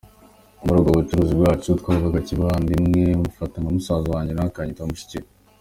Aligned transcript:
Muri 0.63 0.75
ubwo 0.79 0.91
bucuruzi 0.97 1.33
bwacu 1.39 1.69
twabanaga 1.79 2.19
kivandimwe 2.27 3.01
mufata 3.21 3.55
nka 3.61 3.71
musaza 3.75 4.07
wanjye 4.15 4.31
nawe 4.33 4.49
akanyita 4.51 4.89
mushiki 4.89 5.17
we. 5.21 5.27